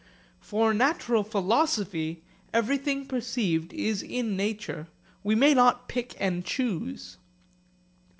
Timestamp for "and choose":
6.19-7.17